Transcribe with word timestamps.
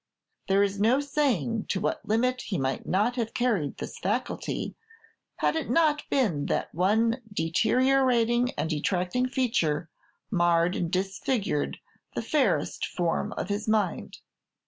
There 0.47 0.63
is 0.63 0.79
no 0.81 0.99
saying 0.99 1.65
to 1.67 1.79
what 1.79 2.03
limit 2.03 2.41
he 2.47 2.57
might 2.57 2.87
not 2.87 3.17
have 3.17 3.35
carried 3.35 3.77
this 3.77 3.99
faculty, 3.99 4.73
had 5.35 5.55
it 5.55 5.69
not 5.69 6.09
been 6.09 6.47
that 6.47 6.73
one 6.73 7.21
deteriorating 7.31 8.49
and 8.57 8.67
detracting 8.67 9.27
feature 9.29 9.91
marred 10.31 10.75
and 10.75 10.89
disfigured 10.91 11.77
the 12.15 12.23
fairest 12.23 12.87
form 12.87 13.31
of 13.33 13.49
his 13.49 13.67
mind. 13.67 14.17